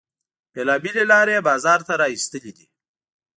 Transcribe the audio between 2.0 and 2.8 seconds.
را ویستلې دي.